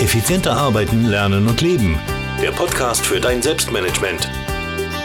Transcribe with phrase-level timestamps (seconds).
[0.00, 1.98] Effizienter arbeiten, lernen und leben.
[2.40, 4.30] Der Podcast für dein Selbstmanagement.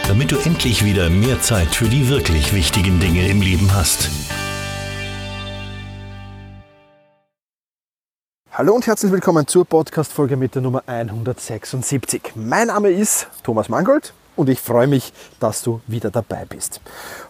[0.08, 4.08] Damit du endlich wieder mehr Zeit für die wirklich wichtigen Dinge im Leben hast.
[8.50, 12.32] Hallo und herzlich willkommen zur Podcast-Folge mit der Nummer 176.
[12.34, 16.80] Mein Name ist Thomas Mangold und ich freue mich, dass du wieder dabei bist.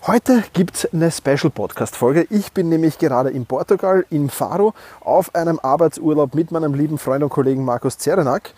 [0.06, 2.26] Heute gibt es eine Special Podcast Folge.
[2.30, 7.22] Ich bin nämlich gerade in Portugal, in Faro, auf einem Arbeitsurlaub mit meinem lieben Freund
[7.22, 8.52] und Kollegen Markus Zerenak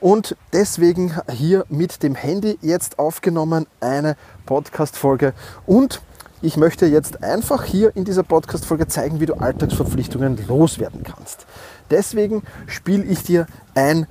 [0.00, 5.32] und deswegen hier mit dem Handy jetzt aufgenommen eine Podcast Folge
[5.66, 6.00] und
[6.42, 11.46] ich möchte jetzt einfach hier in dieser Podcast-Folge zeigen, wie du Alltagsverpflichtungen loswerden kannst.
[11.90, 14.06] Deswegen spiele ich dir ein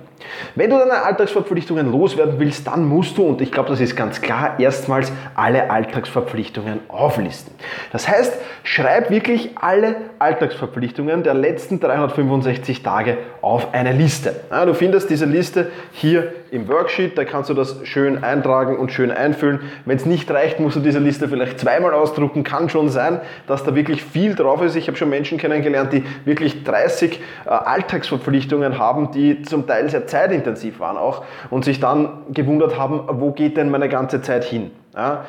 [0.55, 4.21] Wenn du deine Alltagsverpflichtungen loswerden willst, dann musst du, und ich glaube, das ist ganz
[4.21, 7.53] klar, erstmals alle Alltagsverpflichtungen auflisten.
[7.91, 14.35] Das heißt, schreib wirklich alle Alltagsverpflichtungen der letzten 365 Tage auf eine Liste.
[14.49, 18.91] Ja, du findest diese Liste hier im Worksheet, da kannst du das schön eintragen und
[18.91, 19.59] schön einfüllen.
[19.85, 22.43] Wenn es nicht reicht, musst du diese Liste vielleicht zweimal ausdrucken.
[22.43, 24.75] Kann schon sein, dass da wirklich viel drauf ist.
[24.75, 30.07] Ich habe schon Menschen kennengelernt, die wirklich 30 äh, Alltagsverpflichtungen haben, die zum Teil sehr
[30.07, 34.71] zeitintensiv waren auch und sich dann gewundert haben, wo geht denn meine ganze Zeit hin?
[34.95, 35.25] Ja?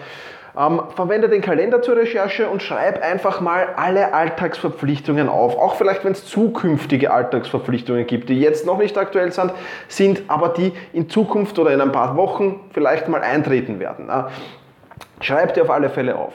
[0.59, 5.57] Ähm, verwende den Kalender zur Recherche und schreib einfach mal alle Alltagsverpflichtungen auf.
[5.59, 9.53] Auch vielleicht, wenn es zukünftige Alltagsverpflichtungen gibt, die jetzt noch nicht aktuell sind,
[9.89, 14.07] sind aber die in Zukunft oder in ein paar Wochen vielleicht mal eintreten werden.
[14.09, 14.31] Ja?
[15.21, 16.33] Schreib dir auf alle Fälle auf.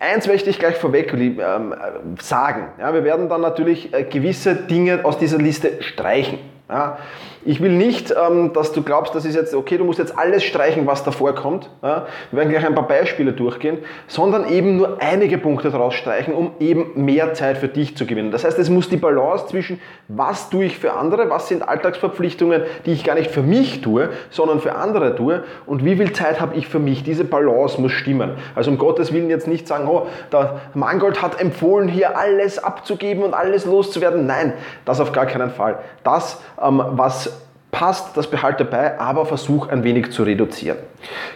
[0.00, 1.74] Eins möchte ich gleich vorweg ähm,
[2.20, 2.68] sagen.
[2.78, 6.38] Ja, wir werden dann natürlich äh, gewisse Dinge aus dieser Liste streichen.
[6.68, 6.98] Ja,
[7.44, 10.44] ich will nicht, ähm, dass du glaubst, das ist jetzt, okay, du musst jetzt alles
[10.44, 11.68] streichen, was davor kommt.
[11.80, 16.52] Wir werden gleich ein paar Beispiele durchgehen, sondern eben nur einige Punkte daraus streichen, um
[16.60, 18.30] eben mehr Zeit für dich zu gewinnen.
[18.30, 22.62] Das heißt, es muss die Balance zwischen, was tue ich für andere, was sind Alltagsverpflichtungen,
[22.86, 26.40] die ich gar nicht für mich tue, sondern für andere tue und wie viel Zeit
[26.40, 27.02] habe ich für mich.
[27.02, 28.32] Diese Balance muss stimmen.
[28.54, 33.24] Also um Gottes Willen jetzt nicht sagen, oh, der Mangold hat empfohlen, hier alles abzugeben
[33.24, 34.26] und alles loszuwerden.
[34.26, 34.52] Nein,
[34.84, 35.78] das auf gar keinen Fall.
[36.04, 37.31] Das, ähm, was
[37.72, 40.78] passt, das behalte bei, aber versuch ein wenig zu reduzieren.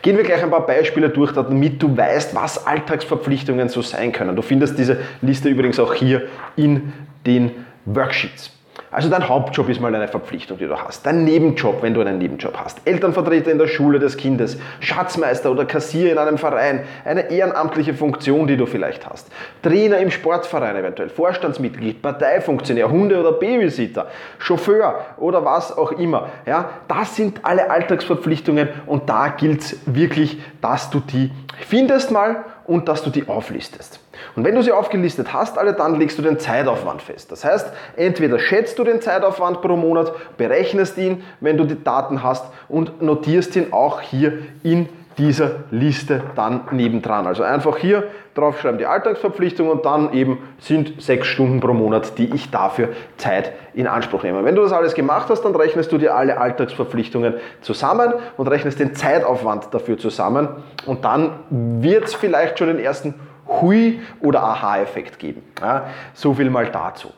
[0.03, 4.37] Gehen wir gleich ein paar Beispiele durch, damit du weißt, was Alltagsverpflichtungen so sein können.
[4.37, 6.93] Du findest diese Liste übrigens auch hier in
[7.27, 7.51] den
[7.87, 8.56] Worksheets.
[8.97, 11.05] Also dein Hauptjob ist mal eine Verpflichtung, die du hast.
[11.05, 12.81] Dein Nebenjob, wenn du einen Nebenjob hast.
[12.87, 18.47] Elternvertreter in der Schule des Kindes, Schatzmeister oder Kassier in einem Verein, eine ehrenamtliche Funktion,
[18.47, 19.31] die du vielleicht hast.
[19.61, 24.07] Trainer im Sportverein eventuell, Vorstandsmitglied, Parteifunktionär, Hunde- oder Babysitter,
[24.39, 26.31] Chauffeur oder was auch immer.
[26.47, 31.31] Ja, das sind alle Alltagsverpflichtungen und da gilt es wirklich, dass du die
[31.61, 34.01] findest mal und dass du die auflistest.
[34.35, 37.33] Und wenn du sie aufgelistet hast, alle dann legst du den Zeitaufwand fest.
[37.33, 42.23] Das heißt, entweder schätzt du den Zeitaufwand pro Monat, berechnest ihn, wenn du die Daten
[42.23, 44.89] hast und notierst ihn auch hier in
[45.19, 47.27] dieser Liste dann nebendran.
[47.27, 48.05] Also einfach hier
[48.35, 53.53] draufschreiben die Alltagsverpflichtung und dann eben sind sechs Stunden pro Monat, die ich dafür Zeit
[53.73, 54.45] in Anspruch nehme.
[54.45, 58.79] Wenn du das alles gemacht hast, dann rechnest du dir alle Alltagsverpflichtungen zusammen und rechnest
[58.79, 60.49] den Zeitaufwand dafür zusammen
[60.85, 63.15] und dann wird es vielleicht schon den ersten
[63.49, 65.43] Hui- oder Aha-Effekt geben.
[65.61, 67.09] Ja, so viel mal dazu.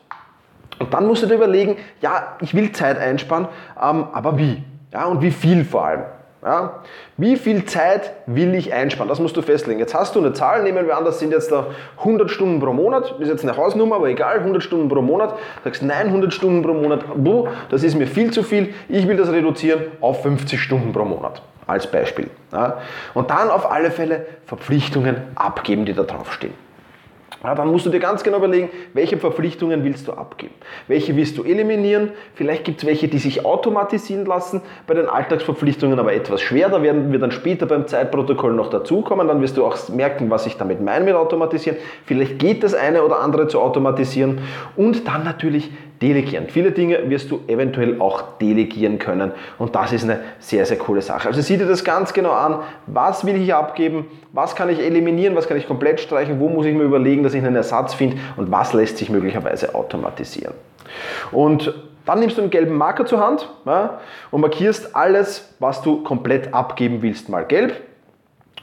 [0.79, 3.49] Und dann musst du dir überlegen, ja, ich will Zeit einsparen,
[3.83, 4.63] ähm, aber wie?
[4.93, 6.05] Ja, und wie viel vor allem?
[6.43, 6.83] Ja,
[7.17, 9.09] wie viel Zeit will ich einsparen?
[9.09, 9.81] Das musst du festlegen.
[9.81, 11.67] Jetzt hast du eine Zahl, nehmen wir an, das sind jetzt da
[11.99, 15.35] 100 Stunden pro Monat, ist jetzt eine Hausnummer, aber egal, 100 Stunden pro Monat.
[15.65, 17.05] Sagst, nein, 100 Stunden pro Monat,
[17.71, 21.43] das ist mir viel zu viel, ich will das reduzieren auf 50 Stunden pro Monat
[21.67, 22.31] als Beispiel.
[22.53, 22.79] Ja.
[23.15, 26.68] Und dann auf alle Fälle Verpflichtungen abgeben, die da draufstehen.
[27.43, 30.55] Ja, dann musst du dir ganz genau überlegen, welche Verpflichtungen willst du abgeben?
[30.89, 32.11] Welche willst du eliminieren?
[32.35, 36.69] Vielleicht gibt es welche, die sich automatisieren lassen, bei den Alltagsverpflichtungen aber etwas schwer.
[36.69, 39.29] Da werden wir dann später beim Zeitprotokoll noch dazukommen.
[39.29, 41.79] Dann wirst du auch merken, was ich damit meine mit automatisieren.
[42.07, 44.41] Vielleicht geht das eine oder andere zu automatisieren.
[44.75, 45.71] Und dann natürlich
[46.01, 46.47] delegieren.
[46.49, 51.03] Viele Dinge wirst du eventuell auch delegieren können und das ist eine sehr, sehr coole
[51.03, 51.29] Sache.
[51.29, 55.35] Also sieh dir das ganz genau an, was will ich abgeben, was kann ich eliminieren,
[55.35, 58.19] was kann ich komplett streichen, wo muss ich mir überlegen, dass ich einen Ersatz finde
[58.37, 60.55] und was lässt sich möglicherweise automatisieren.
[61.33, 61.75] Und
[62.07, 64.01] dann nimmst du einen gelben Marker zur Hand ja,
[64.31, 67.75] und markierst alles, was du komplett abgeben willst, mal gelb.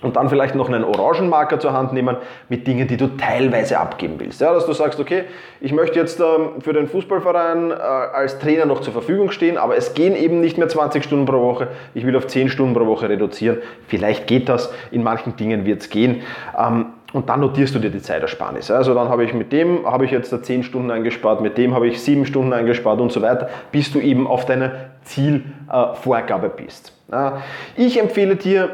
[0.02, 2.18] Und dann vielleicht noch einen Orangenmarker zur Hand nehmen
[2.50, 4.42] mit Dingen, die du teilweise abgeben willst.
[4.42, 5.24] Ja, dass du sagst, okay,
[5.62, 9.78] ich möchte jetzt ähm, für den Fußballverein äh, als Trainer noch zur Verfügung stehen, aber
[9.78, 11.70] es gehen eben nicht mehr 20 Stunden pro Woche.
[11.94, 13.60] Ich will auf 10 Stunden pro Woche reduzieren.
[13.88, 16.22] Vielleicht geht das, in manchen Dingen wird es gehen.
[16.58, 18.70] Ähm, und dann notierst du dir die Zeitersparnis.
[18.70, 21.88] Also dann habe ich mit dem habe ich jetzt 10 Stunden eingespart, mit dem habe
[21.88, 26.92] ich 7 Stunden eingespart und so weiter, bis du eben auf deine Zielvorgabe bist.
[27.78, 28.72] Ich empfehle dir,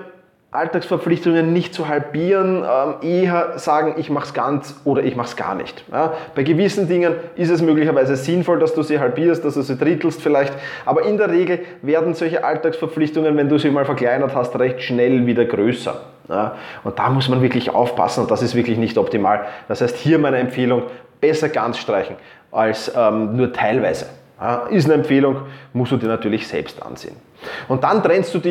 [0.53, 5.35] Alltagsverpflichtungen nicht zu halbieren, ähm, eher sagen, ich mache es ganz oder ich mache es
[5.37, 5.85] gar nicht.
[5.89, 9.77] Ja, bei gewissen Dingen ist es möglicherweise sinnvoll, dass du sie halbierst, dass du sie
[9.77, 10.53] drittelst vielleicht,
[10.85, 15.25] aber in der Regel werden solche Alltagsverpflichtungen, wenn du sie mal verkleinert hast, recht schnell
[15.25, 16.01] wieder größer.
[16.27, 19.45] Ja, und da muss man wirklich aufpassen und das ist wirklich nicht optimal.
[19.69, 20.83] Das heißt, hier meine Empfehlung,
[21.21, 22.17] besser ganz streichen
[22.51, 24.07] als ähm, nur teilweise.
[24.41, 27.15] Ja, ist eine Empfehlung, musst du dir natürlich selbst ansehen.
[27.67, 28.49] Und dann trennst du dich